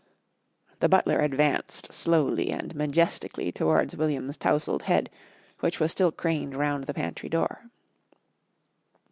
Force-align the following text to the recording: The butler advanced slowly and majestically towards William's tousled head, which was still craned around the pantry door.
The 0.79 0.89
butler 0.89 1.19
advanced 1.19 1.93
slowly 1.93 2.49
and 2.49 2.73
majestically 2.73 3.51
towards 3.51 3.95
William's 3.95 4.35
tousled 4.35 4.81
head, 4.89 5.11
which 5.59 5.79
was 5.79 5.91
still 5.91 6.11
craned 6.11 6.55
around 6.55 6.85
the 6.85 6.93
pantry 6.95 7.29
door. 7.29 7.69